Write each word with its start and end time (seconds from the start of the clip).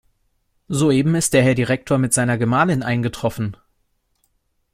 Soeben 0.67 1.13
ist 1.13 1.31
der 1.35 1.43
Herr 1.43 1.53
Direktor 1.53 1.99
mit 1.99 2.11
seiner 2.11 2.39
Gemahlin 2.39 2.81
eingetroffen. 2.81 3.55